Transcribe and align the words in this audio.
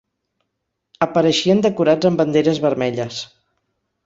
Apareixien 1.07 1.61
decorats 1.67 2.09
amb 2.11 2.23
banderes 2.23 2.63
vermelles 2.65 3.21